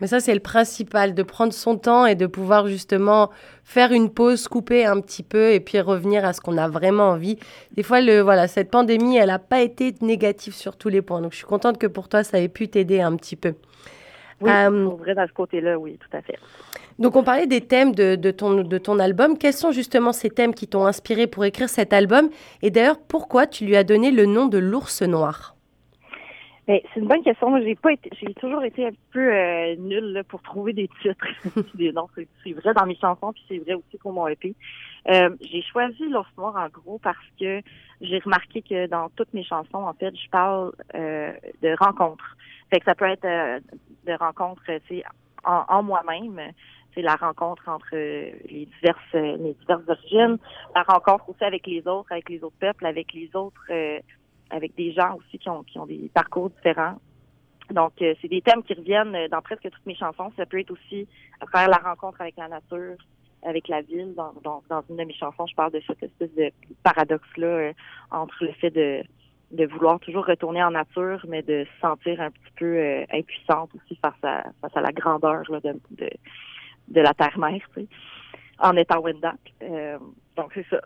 mais 0.00 0.06
ça 0.06 0.20
c'est 0.20 0.34
le 0.34 0.40
principal, 0.40 1.14
de 1.14 1.22
prendre 1.22 1.52
son 1.52 1.78
temps 1.78 2.06
et 2.06 2.14
de 2.14 2.26
pouvoir 2.26 2.66
justement 2.66 3.30
faire 3.64 3.92
une 3.92 4.10
pause, 4.10 4.48
couper 4.48 4.84
un 4.84 5.00
petit 5.00 5.22
peu 5.22 5.52
et 5.52 5.60
puis 5.60 5.80
revenir 5.80 6.24
à 6.24 6.32
ce 6.32 6.40
qu'on 6.40 6.58
a 6.58 6.68
vraiment 6.68 7.10
envie. 7.10 7.38
Des 7.72 7.82
fois 7.82 8.00
le 8.00 8.20
voilà 8.20 8.48
cette 8.48 8.70
pandémie 8.70 9.16
elle 9.16 9.28
n'a 9.28 9.38
pas 9.38 9.60
été 9.60 9.94
négative 10.00 10.54
sur 10.54 10.76
tous 10.76 10.88
les 10.88 11.02
points, 11.02 11.20
donc 11.20 11.32
je 11.32 11.38
suis 11.38 11.46
contente 11.46 11.78
que 11.78 11.86
pour 11.86 12.08
toi 12.08 12.24
ça 12.24 12.40
ait 12.40 12.48
pu 12.48 12.68
t'aider 12.68 13.00
un 13.00 13.16
petit 13.16 13.36
peu. 13.36 13.54
Oui, 14.42 14.50
euh, 14.50 14.88
vrai 14.98 15.14
dans 15.14 15.26
ce 15.26 15.32
côté-là, 15.32 15.78
oui, 15.78 15.98
tout 15.98 16.16
à 16.16 16.22
fait. 16.22 16.38
Donc 16.98 17.16
on 17.16 17.24
parlait 17.24 17.46
des 17.46 17.62
thèmes 17.62 17.94
de, 17.94 18.30
ton, 18.30 18.62
de 18.62 18.78
ton 18.78 18.98
album. 18.98 19.38
Quels 19.38 19.52
sont 19.52 19.72
justement 19.72 20.12
ces 20.12 20.30
thèmes 20.30 20.54
qui 20.54 20.68
t'ont 20.68 20.86
inspiré 20.86 21.26
pour 21.26 21.44
écrire 21.44 21.68
cet 21.68 21.92
album? 21.92 22.28
Et 22.60 22.70
d'ailleurs, 22.70 22.98
pourquoi 23.08 23.46
tu 23.46 23.64
lui 23.64 23.76
as 23.76 23.84
donné 23.84 24.10
le 24.10 24.26
nom 24.26 24.46
de 24.46 24.58
l'ours 24.58 25.02
noir? 25.02 25.56
Ben, 26.68 26.78
c'est 26.94 27.00
une 27.00 27.08
bonne 27.08 27.24
question. 27.24 27.50
Moi, 27.50 27.60
j'ai 27.62 27.74
pas 27.74 27.92
été, 27.92 28.08
j'ai 28.20 28.32
toujours 28.34 28.62
été 28.62 28.86
un 28.86 28.92
peu 29.12 29.34
euh, 29.34 29.74
nulle 29.76 30.22
pour 30.28 30.42
trouver 30.42 30.72
des 30.72 30.88
titres. 31.02 31.26
des 31.74 31.92
C'est 32.44 32.52
vrai 32.52 32.72
dans 32.72 32.86
mes 32.86 32.94
chansons, 32.94 33.32
puis 33.32 33.42
c'est 33.48 33.58
vrai 33.58 33.74
aussi 33.74 33.98
pour 33.98 34.12
mon 34.12 34.28
EP. 34.28 34.54
Euh, 35.08 35.30
j'ai 35.40 35.62
choisi 35.62 36.08
l'ours 36.08 36.30
noir 36.38 36.54
en 36.56 36.68
gros 36.68 37.00
parce 37.02 37.18
que 37.40 37.60
j'ai 38.00 38.18
remarqué 38.20 38.62
que 38.62 38.86
dans 38.86 39.08
toutes 39.16 39.34
mes 39.34 39.42
chansons, 39.42 39.78
en 39.78 39.92
fait, 39.94 40.14
je 40.14 40.30
parle 40.30 40.72
euh, 40.94 41.32
de 41.62 41.74
rencontres. 41.80 42.36
Fait 42.72 42.80
que 42.80 42.86
ça 42.86 42.94
peut 42.94 43.04
être 43.04 43.26
euh, 43.26 43.60
de 44.06 44.14
rencontres, 44.14 44.62
tu 44.88 45.02
en, 45.44 45.64
en 45.68 45.82
moi-même 45.82 46.40
c'est 46.94 47.02
la 47.02 47.16
rencontre 47.16 47.68
entre 47.68 47.94
les 47.94 48.66
diverses 48.66 49.12
les 49.12 49.52
diverses 49.60 49.82
origines, 49.88 50.38
la 50.74 50.82
rencontre 50.82 51.28
aussi 51.28 51.44
avec 51.44 51.66
les 51.66 51.86
autres, 51.86 52.10
avec 52.10 52.30
les 52.30 52.42
autres 52.42 52.56
peuples, 52.58 52.86
avec 52.86 53.12
les 53.12 53.28
autres 53.36 53.66
euh, 53.68 53.98
avec 54.48 54.74
des 54.74 54.92
gens 54.92 55.16
aussi 55.16 55.38
qui 55.38 55.50
ont 55.50 55.62
qui 55.64 55.78
ont 55.78 55.84
des 55.84 56.10
parcours 56.14 56.48
différents. 56.48 56.96
Donc 57.70 57.92
euh, 58.00 58.14
c'est 58.22 58.28
des 58.28 58.40
thèmes 58.40 58.62
qui 58.62 58.72
reviennent 58.72 59.28
dans 59.30 59.42
presque 59.42 59.68
toutes 59.70 59.86
mes 59.86 59.94
chansons. 59.94 60.32
Ça 60.38 60.46
peut 60.46 60.60
être 60.60 60.70
aussi 60.70 61.06
à 61.42 61.46
travers 61.46 61.68
la 61.68 61.90
rencontre 61.90 62.22
avec 62.22 62.38
la 62.38 62.48
nature, 62.48 62.96
avec 63.42 63.68
la 63.68 63.82
ville. 63.82 64.14
Dans, 64.14 64.32
dans, 64.42 64.62
dans 64.70 64.82
une 64.88 64.96
de 64.96 65.04
mes 65.04 65.14
chansons, 65.14 65.46
je 65.46 65.54
parle 65.54 65.72
de 65.72 65.82
cette 65.86 66.02
espèce 66.02 66.34
de 66.36 66.50
paradoxe 66.82 67.36
là 67.36 67.46
euh, 67.46 67.72
entre 68.10 68.44
le 68.46 68.52
fait 68.52 68.70
de 68.70 69.02
de 69.52 69.66
vouloir 69.66 70.00
toujours 70.00 70.26
retourner 70.26 70.62
en 70.62 70.70
nature, 70.70 71.24
mais 71.28 71.42
de 71.42 71.64
se 71.64 71.80
sentir 71.80 72.20
un 72.20 72.30
petit 72.30 72.52
peu 72.56 73.04
impuissante 73.12 73.70
aussi 73.74 73.98
face 74.02 74.22
à 74.22 74.44
face 74.60 74.76
à 74.76 74.80
la 74.80 74.92
grandeur 74.92 75.42
là, 75.50 75.60
de, 75.60 75.78
de 75.90 76.10
de 76.88 77.00
la 77.00 77.14
terre-mère, 77.14 77.60
tu 77.74 77.82
sais, 77.82 77.88
en 78.58 78.76
étant 78.76 79.00
Wendock. 79.00 79.38
Euh, 79.62 79.98
donc, 80.36 80.52
c'est 80.54 80.66
ça. 80.70 80.80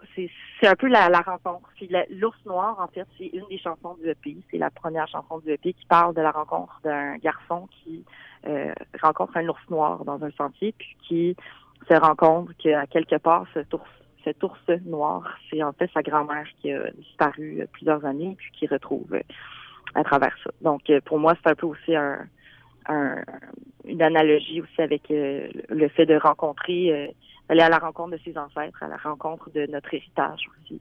C'est 0.61 0.67
un 0.67 0.75
peu 0.75 0.89
la, 0.89 1.09
rencontre. 1.21 1.69
Puis 1.77 1.89
l'ours 2.11 2.39
noir, 2.47 2.77
en 2.81 2.89
fait, 2.89 3.07
c'est 3.17 3.27
une 3.27 3.47
des 3.49 3.59
chansons 3.59 3.95
du 3.95 4.09
EP. 4.09 4.37
C'est 4.51 4.59
la 4.59 4.71
première 4.71 5.07
chanson 5.09 5.39
du 5.39 5.51
EP 5.51 5.73
qui 5.73 5.87
parle 5.87 6.15
de 6.15 6.21
la 6.21 6.33
rencontre 6.33 6.81
d'un 6.83 7.17
garçon 7.19 7.69
qui 7.71 8.05
euh, 8.47 8.73
rencontre 9.01 9.37
un 9.37 9.49
ours 9.49 9.71
noir 9.71 10.05
dans 10.05 10.23
un 10.25 10.31
sentier, 10.33 10.75
puis 10.77 10.97
qui 11.07 11.37
se 11.89 11.95
rend 11.95 12.17
compte 12.17 12.57
qu'à 12.57 12.87
quelque 12.87 13.17
part, 13.17 13.47
cet 13.55 13.73
ours, 13.75 13.91
cet 14.27 14.43
ours 14.43 14.59
noir, 14.85 15.39
c'est 15.49 15.63
en 15.63 15.73
fait 15.73 15.89
sa 15.95 16.03
grand-mère 16.03 16.47
qui 16.61 16.73
a 16.73 16.91
disparu 16.91 17.65
plusieurs 17.73 18.05
années, 18.05 18.35
puis 18.37 18.51
qui 18.53 18.67
retrouve 18.67 19.21
à 19.95 20.03
travers 20.03 20.35
ça. 20.43 20.51
Donc, 20.63 20.83
pour 21.05 21.19
moi, 21.19 21.35
c'est 21.43 21.51
un 21.51 21.55
peu 21.55 21.67
aussi 21.67 21.95
un, 21.95 22.27
une 23.85 24.03
analogie 24.03 24.61
aussi 24.61 24.83
avec 24.83 25.11
euh, 25.11 25.49
le 25.69 25.89
fait 25.89 26.07
de 26.07 26.17
rencontrer, 26.17 26.93
euh, 26.93 27.13
aller 27.49 27.63
à 27.63 27.69
la 27.69 27.79
rencontre 27.79 28.13
de 28.13 28.21
ses 28.25 28.37
ancêtres, 28.37 28.83
à 28.83 28.89
la 28.89 28.97
rencontre 28.97 29.51
de 29.51 29.67
notre 29.67 29.95
héritage 29.95 30.41
aussi. 30.51 30.81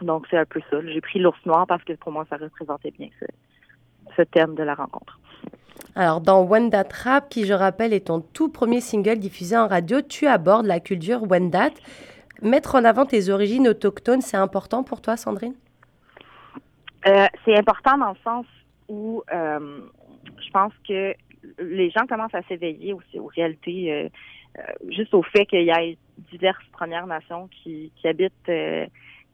Donc, 0.00 0.26
c'est 0.30 0.38
un 0.38 0.44
peu 0.44 0.60
ça. 0.70 0.78
J'ai 0.86 1.00
pris 1.00 1.18
l'ours 1.18 1.38
noir 1.44 1.66
parce 1.66 1.84
que 1.84 1.92
pour 1.94 2.12
moi, 2.12 2.24
ça 2.30 2.36
représentait 2.36 2.92
bien 2.92 3.08
ce, 3.20 3.26
ce 4.16 4.22
thème 4.22 4.54
de 4.54 4.62
la 4.62 4.74
rencontre. 4.74 5.18
Alors, 5.94 6.20
dans 6.20 6.44
Wendat 6.44 6.88
Rap, 7.04 7.28
qui 7.28 7.44
je 7.44 7.52
rappelle 7.52 7.92
est 7.92 8.06
ton 8.06 8.20
tout 8.20 8.48
premier 8.48 8.80
single 8.80 9.18
diffusé 9.18 9.56
en 9.56 9.66
radio, 9.66 10.00
tu 10.00 10.26
abordes 10.26 10.66
la 10.66 10.80
culture 10.80 11.22
Wendat. 11.28 11.70
Mettre 12.42 12.76
en 12.76 12.84
avant 12.84 13.06
tes 13.06 13.30
origines 13.30 13.68
autochtones, 13.68 14.20
c'est 14.20 14.36
important 14.36 14.84
pour 14.84 15.00
toi, 15.00 15.16
Sandrine? 15.16 15.54
Euh, 17.06 17.26
c'est 17.44 17.56
important 17.56 17.98
dans 17.98 18.10
le 18.10 18.18
sens 18.24 18.46
où 18.88 19.22
je 19.30 20.50
pense 20.52 20.72
que 20.86 21.14
les 21.58 21.90
gens 21.90 22.06
commencent 22.06 22.34
à 22.34 22.42
s'éveiller 22.42 22.92
aussi 22.92 23.18
aux 23.18 23.26
réalités, 23.26 23.92
euh, 23.92 24.08
euh, 24.58 24.62
juste 24.90 25.14
au 25.14 25.22
fait 25.22 25.46
qu'il 25.46 25.62
y 25.62 25.70
ait 25.70 25.96
diverses 26.30 26.64
Premières 26.72 27.06
Nations 27.06 27.48
qui, 27.62 27.92
habitent 28.04 28.32
euh, 28.48 28.86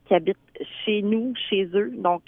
qui 0.06 0.14
habitent 0.14 0.38
chez 0.84 1.02
nous, 1.02 1.34
chez 1.48 1.64
eux. 1.74 1.92
Donc 1.96 2.22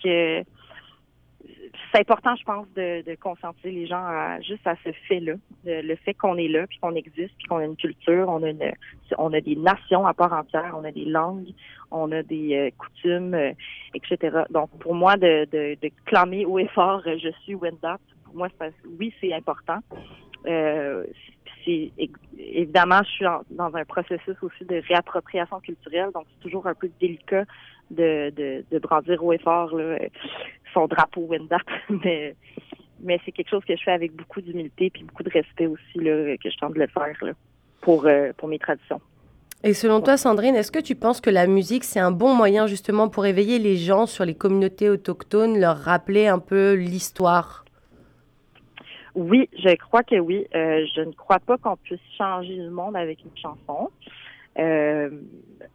c'est 1.93 2.01
important, 2.01 2.35
je 2.37 2.45
pense, 2.45 2.67
de, 2.75 3.03
de 3.03 3.15
conscientiser 3.17 3.71
les 3.71 3.87
gens 3.87 4.03
à, 4.05 4.41
juste 4.41 4.67
à 4.67 4.75
ce 4.85 4.93
fait-là, 5.09 5.35
le 5.65 5.95
fait 5.97 6.15
qu'on 6.15 6.37
est 6.37 6.49
là, 6.49 6.67
puis 6.67 6.79
qu'on 6.79 6.95
existe, 6.95 7.35
puis 7.39 7.47
qu'on 7.49 7.59
a 7.59 7.65
une 7.65 7.77
culture, 7.77 8.29
on 8.29 8.43
a 8.43 8.51
une, 8.51 8.73
on 9.19 9.33
a 9.33 9.41
des 9.41 9.57
nations 9.57 10.07
à 10.07 10.15
part 10.15 10.33
entière, 10.33 10.75
on 10.77 10.85
a 10.85 10.93
des 10.93 11.05
langues, 11.05 11.53
on 11.91 12.11
a 12.13 12.23
des 12.23 12.55
euh, 12.57 12.71
coutumes, 12.79 13.35
euh, 13.35 13.53
etc. 13.95 14.45
Donc, 14.51 14.71
pour 14.81 14.95
moi, 14.95 15.17
de, 15.17 15.47
de, 15.51 15.77
de, 15.81 15.91
clamer 16.05 16.45
haut 16.45 16.59
et 16.59 16.69
fort, 16.69 17.03
euh, 17.07 17.17
je 17.23 17.31
suis 17.43 17.55
Wendat, 17.55 17.99
pour 18.25 18.35
moi, 18.35 18.49
oui, 18.99 19.13
c'est 19.21 19.33
important. 19.33 19.79
Évidemment, 22.39 23.03
je 23.05 23.11
suis 23.11 23.25
dans 23.51 23.75
un 23.75 23.85
processus 23.85 24.37
aussi 24.43 24.65
de 24.65 24.83
réappropriation 24.89 25.61
culturelle, 25.61 26.11
donc 26.15 26.25
c'est 26.33 26.43
toujours 26.43 26.67
un 26.67 26.75
peu 26.75 26.91
délicat 27.01 27.45
de, 27.91 28.65
brandir 28.81 29.23
haut 29.23 29.33
et 29.33 29.39
fort 29.39 29.75
son 30.75 30.87
drapeau 30.87 31.23
Wendat, 31.23 31.59
mais 32.05 32.35
mais 33.01 33.21
c'est 33.25 33.33
quelque 33.33 33.51
chose 33.51 33.65
que 33.65 33.77
je 33.77 33.83
fais 33.83 33.93
avec 33.93 34.15
beaucoup 34.15 34.41
d'humilité 34.41 34.89
puis 34.89 35.05
beaucoup 35.05 35.23
de 35.23 35.31
respect 35.31 35.67
aussi 35.67 35.95
que 35.95 36.51
je 36.51 36.57
tente 36.59 36.75
de 36.75 36.81
le 36.81 36.87
faire 36.87 37.35
pour 37.81 38.09
pour 38.37 38.49
mes 38.49 38.59
traditions. 38.59 39.01
Et 39.63 39.75
selon 39.75 40.01
toi, 40.01 40.17
Sandrine, 40.17 40.55
est-ce 40.55 40.71
que 40.71 40.79
tu 40.79 40.95
penses 40.95 41.21
que 41.21 41.31
la 41.31 41.47
musique, 41.47 41.83
c'est 41.83 41.99
un 41.99 42.13
bon 42.13 42.35
moyen 42.35 42.67
justement 42.67 43.09
pour 43.09 43.27
éveiller 43.27 43.59
les 43.59 43.77
gens 43.77 44.07
sur 44.07 44.25
les 44.25 44.35
communautés 44.35 44.89
autochtones, 44.89 45.59
leur 45.59 45.79
rappeler 45.79 46.29
un 46.29 46.39
peu 46.39 46.75
l'histoire? 46.75 47.66
Oui, 49.17 49.49
je 49.59 49.75
crois 49.77 50.03
que 50.03 50.17
oui. 50.17 50.47
Euh, 50.55 50.87
je 50.95 51.01
ne 51.01 51.13
crois 51.13 51.41
pas 51.41 51.59
qu'on 51.59 51.77
puisse 51.77 52.01
changer 52.17 52.57
le 52.57 52.71
monde 52.71 52.97
avec 52.97 53.19
une 53.25 53.37
chanson. 53.37 53.91
Euh, 54.59 55.11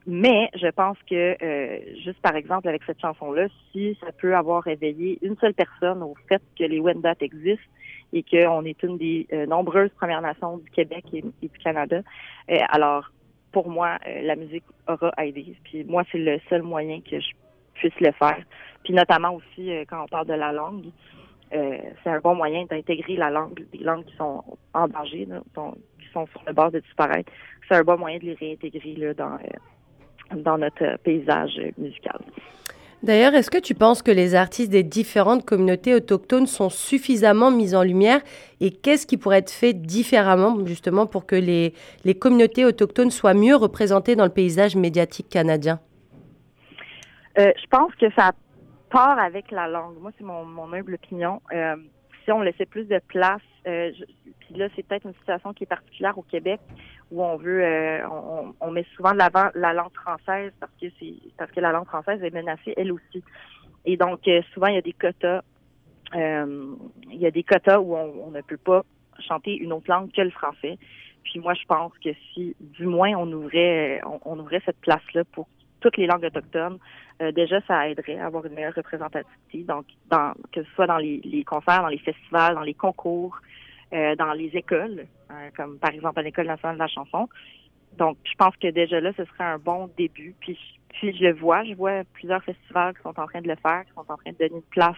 mais 0.07 0.49
je 0.55 0.67
pense 0.67 0.97
que, 1.09 1.35
euh, 1.43 1.79
juste 2.03 2.19
par 2.21 2.35
exemple, 2.35 2.67
avec 2.69 2.83
cette 2.85 2.99
chanson-là, 2.99 3.47
si 3.71 3.97
ça 3.99 4.11
peut 4.11 4.35
avoir 4.35 4.65
éveillé 4.67 5.19
une 5.21 5.35
seule 5.37 5.53
personne 5.53 6.01
au 6.01 6.15
fait 6.29 6.41
que 6.57 6.63
les 6.63 6.79
Wendat 6.79 7.15
existent 7.19 7.63
et 8.13 8.23
qu'on 8.23 8.65
est 8.65 8.81
une 8.83 8.97
des 8.97 9.27
nombreuses 9.47 9.91
Premières 9.91 10.21
Nations 10.21 10.57
du 10.57 10.69
Québec 10.71 11.05
et, 11.13 11.23
et 11.41 11.47
du 11.47 11.59
Canada, 11.59 12.01
alors 12.69 13.11
pour 13.51 13.69
moi, 13.69 13.97
euh, 14.07 14.21
la 14.21 14.35
musique 14.35 14.63
aura 14.87 15.11
aidé. 15.17 15.55
Puis 15.63 15.83
moi, 15.83 16.03
c'est 16.11 16.17
le 16.17 16.39
seul 16.49 16.61
moyen 16.61 17.01
que 17.01 17.19
je 17.19 17.29
puisse 17.73 17.99
le 17.99 18.11
faire. 18.13 18.43
Puis 18.83 18.93
notamment 18.93 19.35
aussi 19.35 19.71
euh, 19.71 19.83
quand 19.87 20.03
on 20.03 20.07
parle 20.07 20.27
de 20.27 20.33
la 20.33 20.51
langue, 20.51 20.85
euh, 21.53 21.77
c'est 22.03 22.09
un 22.09 22.19
bon 22.19 22.35
moyen 22.35 22.65
d'intégrer 22.69 23.15
la 23.15 23.29
langue, 23.29 23.65
des 23.71 23.83
langues 23.83 24.05
qui 24.05 24.15
sont 24.15 24.43
en 24.73 24.87
danger, 24.87 25.27
qui 25.27 26.07
sont 26.13 26.27
sur 26.27 26.41
le 26.47 26.53
bord 26.53 26.71
de 26.71 26.79
disparaître. 26.79 27.31
C'est 27.67 27.75
un 27.75 27.83
bon 27.83 27.97
moyen 27.97 28.19
de 28.19 28.25
les 28.25 28.33
réintégrer 28.33 28.95
là, 28.95 29.13
dans, 29.13 29.37
dans 30.35 30.57
notre 30.57 30.97
paysage 31.03 31.59
musical. 31.77 32.19
D'ailleurs, 33.03 33.33
est-ce 33.33 33.49
que 33.49 33.57
tu 33.57 33.73
penses 33.73 34.03
que 34.03 34.11
les 34.11 34.35
artistes 34.35 34.69
des 34.69 34.83
différentes 34.83 35.43
communautés 35.43 35.95
autochtones 35.95 36.45
sont 36.45 36.69
suffisamment 36.69 37.49
mis 37.49 37.73
en 37.73 37.81
lumière 37.81 38.21
et 38.59 38.69
qu'est-ce 38.69 39.07
qui 39.07 39.17
pourrait 39.17 39.39
être 39.39 39.51
fait 39.51 39.73
différemment 39.73 40.63
justement 40.67 41.07
pour 41.07 41.25
que 41.25 41.35
les, 41.35 41.73
les 42.05 42.13
communautés 42.13 42.63
autochtones 42.63 43.09
soient 43.09 43.33
mieux 43.33 43.55
représentées 43.55 44.15
dans 44.15 44.25
le 44.25 44.31
paysage 44.31 44.75
médiatique 44.75 45.29
canadien? 45.29 45.79
Euh, 47.39 47.51
je 47.59 47.67
pense 47.71 47.93
que 47.95 48.11
ça 48.13 48.33
part 48.91 49.17
avec 49.17 49.51
la 49.51 49.67
langue. 49.67 49.97
Moi, 49.99 50.11
c'est 50.17 50.23
mon, 50.23 50.73
humble 50.73 50.95
opinion. 50.95 51.41
Euh, 51.51 51.75
si 52.23 52.31
on 52.31 52.41
laissait 52.41 52.65
plus 52.65 52.85
de 52.85 52.99
place, 53.07 53.41
euh, 53.67 53.91
puis 54.39 54.55
là, 54.55 54.67
c'est 54.75 54.83
peut-être 54.83 55.05
une 55.05 55.15
situation 55.15 55.53
qui 55.53 55.63
est 55.63 55.67
particulière 55.67 56.17
au 56.17 56.23
Québec 56.23 56.59
où 57.11 57.23
on 57.23 57.35
veut, 57.37 57.63
euh, 57.63 58.07
on, 58.09 58.53
on, 58.59 58.71
met 58.71 58.85
souvent 58.95 59.11
de 59.11 59.17
l'avant 59.17 59.49
la 59.53 59.73
langue 59.73 59.93
française 59.93 60.51
parce 60.59 60.71
que 60.81 60.87
c'est 60.99 61.13
parce 61.37 61.51
que 61.51 61.59
la 61.59 61.71
langue 61.71 61.87
française 61.87 62.23
est 62.23 62.33
menacée 62.33 62.73
elle 62.77 62.91
aussi. 62.91 63.23
Et 63.85 63.97
donc 63.97 64.27
euh, 64.27 64.41
souvent 64.53 64.67
il 64.67 64.75
y 64.75 64.77
a 64.77 64.81
des 64.81 64.93
quotas, 64.93 65.41
euh, 66.15 66.75
il 67.09 67.17
y 67.17 67.25
a 67.25 67.31
des 67.31 67.43
quotas 67.43 67.79
où 67.79 67.95
on, 67.95 68.27
on, 68.27 68.31
ne 68.31 68.41
peut 68.41 68.57
pas 68.57 68.83
chanter 69.19 69.55
une 69.55 69.73
autre 69.73 69.89
langue 69.89 70.11
que 70.11 70.21
le 70.21 70.29
français. 70.29 70.77
Puis 71.23 71.39
moi 71.39 71.53
je 71.53 71.65
pense 71.65 71.91
que 72.03 72.09
si 72.33 72.55
du 72.59 72.85
moins 72.85 73.13
on 73.17 73.31
ouvrait, 73.31 74.01
on, 74.25 74.39
ouvrait 74.39 74.61
cette 74.65 74.79
place 74.79 75.03
là 75.13 75.23
pour 75.33 75.47
toutes 75.81 75.97
les 75.97 76.07
langues 76.07 76.23
autochtones, 76.23 76.77
déjà 77.19 77.59
ça 77.67 77.89
aiderait 77.89 78.17
à 78.17 78.27
avoir 78.27 78.45
une 78.45 78.53
meilleure 78.53 78.73
représentativité. 78.73 79.63
Donc 79.63 79.85
dans 80.09 80.33
que 80.51 80.63
ce 80.63 80.71
soit 80.75 80.87
dans 80.87 80.97
les, 80.97 81.21
les 81.23 81.43
concerts, 81.43 81.81
dans 81.81 81.87
les 81.87 81.99
festivals, 81.99 82.55
dans 82.55 82.61
les 82.61 82.73
concours. 82.73 83.39
Euh, 83.93 84.15
dans 84.15 84.31
les 84.31 84.47
écoles, 84.53 85.05
euh, 85.31 85.49
comme 85.57 85.77
par 85.77 85.91
exemple 85.91 86.17
à 86.17 86.21
l'École 86.21 86.47
nationale 86.47 86.77
de 86.77 86.79
la 86.79 86.87
chanson. 86.87 87.27
Donc, 87.97 88.17
je 88.23 88.33
pense 88.35 88.55
que 88.55 88.69
déjà 88.69 89.01
là, 89.01 89.11
ce 89.17 89.25
serait 89.25 89.43
un 89.43 89.57
bon 89.57 89.89
début. 89.97 90.33
Puis, 90.39 90.57
puis 90.93 91.13
je 91.13 91.25
le 91.25 91.33
vois, 91.33 91.65
je 91.65 91.73
vois 91.73 92.05
plusieurs 92.13 92.41
festivals 92.41 92.93
qui 92.95 93.01
sont 93.01 93.19
en 93.19 93.27
train 93.27 93.41
de 93.41 93.49
le 93.49 93.55
faire, 93.57 93.83
qui 93.83 93.91
sont 93.93 94.05
en 94.07 94.15
train 94.15 94.31
de 94.31 94.37
donner 94.37 94.55
une 94.55 94.69
place 94.69 94.95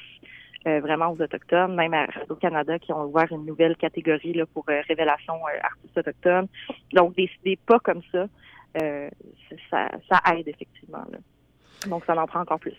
euh, 0.68 0.80
vraiment 0.80 1.08
aux 1.08 1.20
Autochtones, 1.20 1.74
même 1.74 1.96
à 1.96 2.06
Radio-Canada 2.06 2.78
qui 2.78 2.94
ont 2.94 3.06
ouvert 3.06 3.32
une 3.32 3.48
nouvelle 3.48 3.76
catégorie 3.78 4.34
là, 4.34 4.46
pour 4.46 4.64
révélation 4.68 5.34
artistes 5.64 5.98
autochtones. 5.98 6.48
Donc, 6.94 7.16
des 7.16 7.58
pas 7.66 7.80
comme 7.80 8.04
ça, 8.12 8.28
ça, 8.80 9.90
ça 10.10 10.22
aide 10.36 10.48
effectivement. 10.48 11.04
Donc, 11.88 12.04
ça 12.06 12.16
en 12.16 12.26
prend 12.26 12.42
encore 12.42 12.60
plus. 12.60 12.76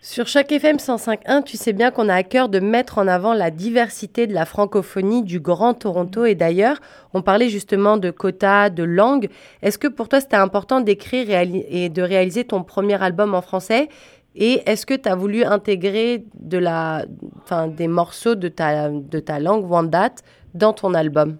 Sur 0.00 0.26
chaque 0.26 0.52
FM 0.52 0.76
105.1, 0.76 1.44
tu 1.44 1.56
sais 1.56 1.72
bien 1.72 1.90
qu'on 1.90 2.10
a 2.10 2.14
à 2.14 2.22
cœur 2.22 2.50
de 2.50 2.58
mettre 2.60 2.98
en 2.98 3.08
avant 3.08 3.32
la 3.32 3.50
diversité 3.50 4.26
de 4.26 4.34
la 4.34 4.44
francophonie 4.44 5.22
du 5.22 5.40
Grand 5.40 5.72
Toronto 5.72 6.26
et 6.26 6.34
d'ailleurs. 6.34 6.76
On 7.14 7.22
parlait 7.22 7.48
justement 7.48 7.96
de 7.96 8.10
quotas, 8.10 8.68
de 8.68 8.82
langues. 8.82 9.30
Est-ce 9.62 9.78
que 9.78 9.88
pour 9.88 10.10
toi 10.10 10.20
c'était 10.20 10.36
important 10.36 10.82
d'écrire 10.82 11.28
et 11.30 11.88
de 11.88 12.02
réaliser 12.02 12.44
ton 12.44 12.62
premier 12.62 13.02
album 13.02 13.34
en 13.34 13.40
français? 13.40 13.88
Et 14.34 14.60
est-ce 14.66 14.84
que 14.84 14.92
tu 14.92 15.08
as 15.08 15.14
voulu 15.14 15.42
intégrer 15.42 16.26
des 16.34 17.88
morceaux 17.88 18.34
de 18.34 18.48
ta, 18.48 18.90
de 18.90 19.20
ta 19.20 19.38
langue 19.38 19.64
Wendat 19.64 20.16
dans 20.52 20.74
ton 20.74 20.92
album? 20.92 21.38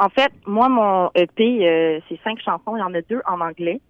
En 0.00 0.08
fait, 0.08 0.32
moi, 0.46 0.68
mon 0.68 1.10
EP, 1.14 1.68
euh, 1.68 2.00
c'est 2.08 2.18
cinq 2.24 2.40
chansons. 2.40 2.74
Il 2.76 2.80
y 2.80 2.82
en 2.82 2.94
a 2.94 3.02
deux 3.02 3.20
en 3.26 3.40
anglais 3.40 3.80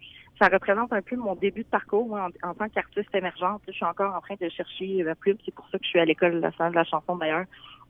ça 0.41 0.49
représente 0.49 0.93
un 0.93 1.03
peu 1.03 1.17
mon 1.17 1.35
début 1.35 1.63
de 1.63 1.69
parcours 1.69 2.17
en, 2.43 2.55
tant 2.55 2.69
qu'artiste 2.71 3.15
émergente. 3.15 3.61
Je 3.69 3.73
suis 3.73 3.85
encore 3.85 4.15
en 4.15 4.21
train 4.21 4.37
de 4.41 4.49
chercher 4.49 5.03
la 5.03 5.15
plume. 5.15 5.37
C'est 5.45 5.55
pour 5.55 5.69
ça 5.69 5.79
que 5.79 5.85
je 5.85 5.91
suis 5.91 6.01
à 6.01 6.05
l'école 6.05 6.41
de 6.41 6.75
la 6.75 6.85
chanson 6.85 7.17
d'ailleurs. 7.17 7.45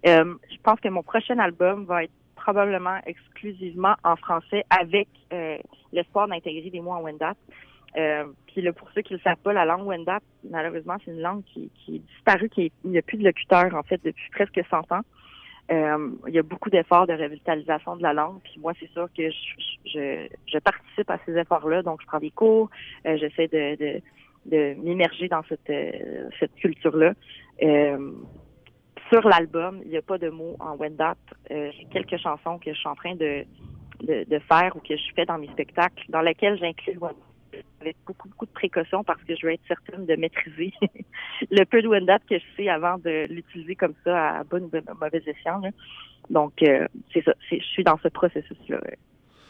Euh, 0.07 0.35
je 0.51 0.57
pense 0.63 0.81
que 0.81 0.89
mon 0.89 1.03
prochain 1.03 1.39
album 1.39 1.85
va 1.85 2.05
être 2.05 2.13
probablement 2.35 2.99
exclusivement 3.07 3.95
en 4.03 4.17
français 4.17 4.65
avec 4.69 5.09
euh, 5.33 5.59
l'espoir 5.93 6.27
d'intégrer 6.27 6.71
des 6.71 6.81
mots 6.81 6.93
en 6.93 7.03
Wendat. 7.03 7.35
Euh, 7.97 8.25
puis 8.47 8.63
là, 8.63 8.73
pour 8.73 8.91
ceux 8.93 9.03
qui 9.03 9.13
ne 9.13 9.19
le 9.19 9.23
savent 9.23 9.37
pas, 9.45 9.53
la 9.53 9.65
langue 9.65 9.87
Wendat, 9.87 10.21
malheureusement, 10.49 10.97
c'est 11.05 11.13
une 11.13 11.21
langue 11.21 11.45
qui, 11.45 11.71
qui 11.75 11.97
est 11.97 12.15
disparue, 12.15 12.49
qui 12.49 12.73
il 12.85 12.91
n'y 12.91 12.99
a 12.99 13.03
plus 13.03 13.19
de 13.19 13.25
locuteurs 13.25 13.75
en 13.75 13.83
fait 13.85 14.01
depuis 14.03 14.29
presque 14.33 14.61
100 14.69 14.91
ans. 14.93 15.03
Euh, 15.71 16.11
il 16.27 16.35
y 16.35 16.39
a 16.39 16.43
beaucoup 16.43 16.69
d'efforts 16.69 17.07
de 17.07 17.13
revitalisation 17.13 17.97
de 17.97 18.03
la 18.03 18.13
langue. 18.13 18.41
Puis 18.43 18.59
moi, 18.59 18.73
c'est 18.81 18.91
sûr 18.91 19.09
que 19.17 19.31
je, 19.31 20.27
je, 20.47 20.59
participe 20.59 21.09
à 21.11 21.19
ces 21.25 21.37
efforts-là. 21.37 21.83
Donc, 21.83 22.01
je 22.03 22.07
prends 22.07 22.19
des 22.19 22.31
cours, 22.31 22.71
euh, 23.07 23.17
j'essaie 23.17 23.49
de 23.49 24.75
m'immerger 24.77 25.29
dans 25.29 25.43
cette, 25.49 25.71
euh, 25.71 26.29
cette 26.41 26.55
culture-là. 26.57 27.15
sur 29.11 29.29
l'album, 29.29 29.81
il 29.85 29.91
n'y 29.91 29.97
a 29.97 30.03
pas 30.03 30.19
de 30.19 30.29
mots 30.29 30.57
en 30.61 30.77
Wendat. 30.77 31.17
J'ai 31.51 31.87
quelques 31.93 32.17
chansons 32.19 32.59
que 32.59 32.73
je 32.73 32.79
suis 32.79 32.89
en 32.89 32.95
train 32.95 33.15
de, 33.15 33.45
de, 34.03 34.25
de, 34.29 34.39
faire 34.41 34.75
ou 34.77 34.81
que 34.81 34.97
je 34.97 35.15
fais 35.15 35.25
dans 35.25 35.39
mes 35.39 35.49
spectacles, 35.49 36.05
dans 36.09 36.21
lesquelles 36.21 36.59
j'inclus 36.59 36.99
Wendat 36.99 37.30
avec 37.81 37.97
beaucoup, 38.07 38.29
beaucoup 38.29 38.47
de 38.47 38.53
précautions 38.53 39.05
parce 39.05 39.23
que 39.25 39.35
je 39.35 39.47
veux 39.47 39.53
être 39.53 39.67
certaine 39.67 40.07
de 40.07 40.15
maîtriser 40.17 40.73
le 41.51 41.65
peu 41.65 41.83
de 41.83 41.89
Wendat 41.89 42.19
que 42.29 42.39
je 42.39 42.45
sais 42.57 42.69
avant 42.69 42.99
de 42.99 43.27
l'utiliser 43.29 43.75
comme 43.75 43.95
ça 44.05 44.39
à 44.39 44.45
bonne 44.45 44.65
ou 44.65 44.71
mauvaise 45.01 45.27
escient. 45.27 45.61
Donc, 46.29 46.63
euh, 46.63 46.87
c'est 47.13 47.25
ça. 47.25 47.33
Je 47.51 47.57
suis 47.57 47.85
dans 47.85 47.99
ce 48.03 48.09
processus-là, 48.09 48.81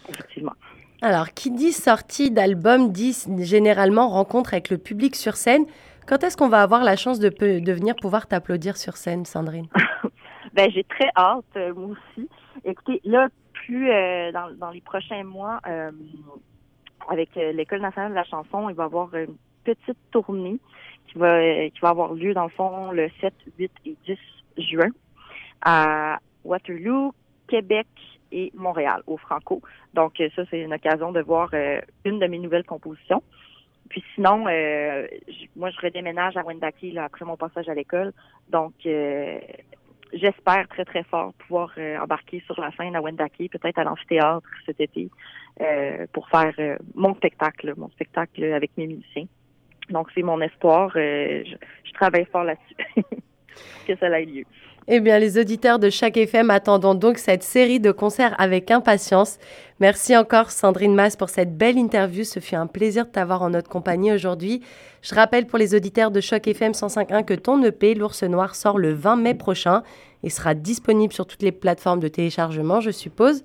effectivement. 0.09 0.55
Alors, 1.03 1.31
qui 1.31 1.51
dit 1.51 1.73
sortie 1.73 2.31
d'album 2.31 2.93
dit 2.93 3.17
généralement 3.39 4.09
rencontre 4.09 4.55
avec 4.55 4.71
le 4.71 4.79
public 4.79 5.17
sur 5.17 5.37
scène. 5.37 5.65
Quand 6.07 6.23
est-ce 6.25 6.37
qu'on 6.37 6.49
va 6.49 6.63
avoir 6.63 6.83
la 6.85 6.97
chance 6.97 7.19
de, 7.21 7.29
de 7.29 7.73
venir 7.73 7.95
pouvoir 7.97 8.27
t'applaudir 8.27 8.77
sur 8.77 8.97
scène, 8.97 9.25
Sandrine? 9.25 9.69
ben, 10.53 10.71
j'ai 10.71 10.85
très 10.85 11.11
hâte, 11.17 11.45
euh, 11.57 11.73
moi 11.75 11.97
aussi. 11.97 12.29
Écoutez, 12.65 13.01
là, 13.05 13.29
plus 13.53 13.91
euh, 13.91 14.33
dans, 14.33 14.51
dans, 14.59 14.71
les 14.71 14.81
prochains 14.81 15.25
mois, 15.25 15.61
avec 17.09 17.37
euh, 17.37 17.53
l'École 17.53 17.81
nationale 17.81 18.11
de 18.11 18.17
la 18.17 18.25
chanson, 18.25 18.69
il 18.69 18.75
va 18.75 18.85
y 18.85 18.87
avoir 18.87 19.15
une 19.15 19.37
petite 19.65 19.99
tournée 20.11 20.59
qui 21.09 21.19
va, 21.19 21.35
euh, 21.35 21.69
qui 21.71 21.81
va 21.81 21.91
avoir 21.91 22.15
lieu, 22.15 22.35
dans 22.35 22.45
le 22.45 22.51
fond, 22.51 22.93
le 22.93 23.11
7, 23.21 23.35
8 23.59 23.73
et 23.87 23.97
10 24.07 24.19
juin 24.59 24.91
à 25.63 26.19
Waterloo, 26.45 27.13
Québec 27.49 27.89
et 28.33 28.53
Montréal, 28.55 29.03
au 29.07 29.17
Franco. 29.17 29.61
Donc, 29.95 30.21
euh, 30.21 30.29
ça, 30.37 30.43
c'est 30.51 30.61
une 30.61 30.75
occasion 30.75 31.13
de 31.13 31.21
voir 31.21 31.51
une 32.05 32.19
de 32.19 32.27
mes 32.27 32.39
nouvelles 32.39 32.65
compositions. 32.65 33.23
Puis 33.89 34.05
sinon, 34.15 34.39
moi, 34.39 35.71
je 35.71 35.81
redéménage 35.83 36.37
à 36.37 36.45
Wendake 36.45 36.97
après 36.97 37.25
mon 37.25 37.37
passage 37.37 37.69
à 37.69 37.75
l'école. 37.75 38.13
Donc, 38.49 38.75
j'espère 40.13 40.69
très, 40.69 40.85
très 40.85 41.03
fort 41.05 41.33
pouvoir 41.35 41.73
euh, 41.79 41.99
embarquer 41.99 42.43
sur 42.47 42.61
la 42.61 42.71
scène 42.73 42.97
à 42.97 43.01
Wendake, 43.01 43.51
peut-être 43.51 43.79
à 43.79 43.85
l'amphithéâtre 43.85 44.49
cet 44.67 44.81
été, 44.81 45.09
euh, 45.61 46.07
pour 46.13 46.29
faire 46.29 46.55
euh, 46.59 46.77
mon 46.95 47.15
spectacle, 47.15 47.75
mon 47.77 47.89
spectacle 47.91 48.45
avec 48.45 48.71
mes 48.77 48.87
musiciens. 48.87 49.27
Donc, 49.91 50.09
c'est 50.15 50.23
mon 50.23 50.41
espoir. 50.41 50.91
Je, 50.95 51.57
je, 51.85 51.93
travaille 51.93 52.27
fort 52.27 52.45
là-dessus. 52.45 52.77
que 53.87 53.97
ça 53.97 54.09
ait 54.21 54.25
lieu. 54.25 54.45
Eh 54.89 55.01
bien, 55.01 55.19
les 55.19 55.39
auditeurs 55.39 55.79
de 55.79 55.91
chaque 55.91 56.17
FM 56.17 56.51
attendons 56.51 56.95
donc 56.95 57.19
cette 57.19 57.43
série 57.43 57.81
de 57.81 57.93
concerts 57.93 58.35
avec 58.39 58.71
impatience. 58.71 59.39
Merci 59.79 60.17
encore 60.17 60.51
Sandrine 60.51 60.95
Mass 60.95 61.17
pour 61.17 61.29
cette 61.29 61.57
belle 61.57 61.77
interview. 61.77 62.25
Ce 62.25 62.41
fut 62.41 62.57
un 62.57 62.67
plaisir 62.67 63.05
de 63.05 63.11
t'avoir 63.11 63.43
en 63.43 63.51
notre 63.51 63.69
compagnie 63.69 64.11
aujourd'hui. 64.11 64.63
Je 65.03 65.15
rappelle 65.15 65.47
pour 65.47 65.59
les 65.59 65.75
auditeurs 65.75 66.11
de 66.11 66.21
Choc 66.21 66.49
FM 66.49 66.73
105.1 66.73 67.25
que 67.25 67.35
ton 67.35 67.63
EP, 67.63 67.95
L'ours 67.95 68.23
noir, 68.23 68.55
sort 68.55 68.79
le 68.79 68.93
20 68.93 69.17
mai 69.17 69.35
prochain 69.35 69.83
et 70.23 70.31
sera 70.31 70.55
disponible 70.55 71.13
sur 71.13 71.27
toutes 71.27 71.43
les 71.43 71.53
plateformes 71.53 72.01
de 72.01 72.09
téléchargement, 72.09 72.81
je 72.81 72.91
suppose. 72.91 73.43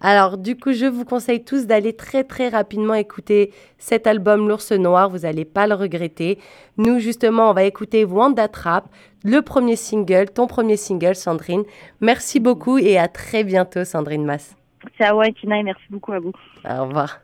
Alors, 0.00 0.38
du 0.38 0.56
coup, 0.56 0.72
je 0.72 0.86
vous 0.86 1.04
conseille 1.04 1.44
tous 1.44 1.66
d'aller 1.66 1.92
très 1.92 2.24
très 2.24 2.48
rapidement 2.48 2.94
écouter 2.94 3.52
cet 3.78 4.06
album 4.06 4.48
L'ours 4.48 4.72
noir, 4.72 5.10
vous 5.10 5.20
n'allez 5.20 5.44
pas 5.44 5.66
le 5.66 5.74
regretter. 5.74 6.38
Nous, 6.78 6.98
justement, 6.98 7.50
on 7.50 7.52
va 7.52 7.64
écouter 7.64 8.04
Wanda 8.04 8.48
Trap, 8.48 8.88
le 9.24 9.42
premier 9.42 9.76
single, 9.76 10.30
ton 10.30 10.46
premier 10.46 10.76
single, 10.76 11.14
Sandrine. 11.14 11.64
Merci 12.00 12.40
beaucoup 12.40 12.78
et 12.78 12.98
à 12.98 13.08
très 13.08 13.44
bientôt, 13.44 13.84
Sandrine 13.84 14.24
Mass. 14.24 14.56
Ciao, 14.96 15.22
Tina, 15.38 15.58
et 15.58 15.62
merci 15.62 15.84
beaucoup 15.90 16.12
à 16.12 16.18
vous. 16.18 16.32
Au 16.68 16.84
revoir. 16.84 17.20